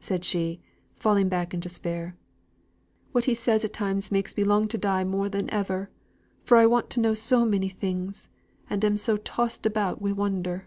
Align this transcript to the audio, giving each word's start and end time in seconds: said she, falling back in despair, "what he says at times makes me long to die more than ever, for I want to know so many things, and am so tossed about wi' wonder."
said 0.00 0.22
she, 0.22 0.60
falling 0.96 1.30
back 1.30 1.54
in 1.54 1.60
despair, 1.60 2.14
"what 3.12 3.24
he 3.24 3.32
says 3.34 3.64
at 3.64 3.72
times 3.72 4.12
makes 4.12 4.36
me 4.36 4.44
long 4.44 4.68
to 4.68 4.76
die 4.76 5.02
more 5.02 5.30
than 5.30 5.48
ever, 5.48 5.88
for 6.42 6.58
I 6.58 6.66
want 6.66 6.90
to 6.90 7.00
know 7.00 7.14
so 7.14 7.46
many 7.46 7.70
things, 7.70 8.28
and 8.68 8.84
am 8.84 8.98
so 8.98 9.16
tossed 9.16 9.64
about 9.64 10.02
wi' 10.02 10.12
wonder." 10.12 10.66